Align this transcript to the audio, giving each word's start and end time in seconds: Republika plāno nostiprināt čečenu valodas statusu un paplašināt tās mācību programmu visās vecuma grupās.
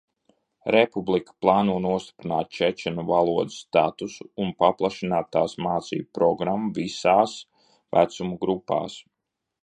Republika 0.75 1.33
plāno 1.45 1.73
nostiprināt 1.85 2.55
čečenu 2.59 3.03
valodas 3.11 3.57
statusu 3.65 4.25
un 4.45 4.49
paplašināt 4.63 5.29
tās 5.37 5.53
mācību 5.65 6.07
programmu 6.19 6.71
visās 6.79 7.35
vecuma 7.99 8.39
grupās. 8.45 8.97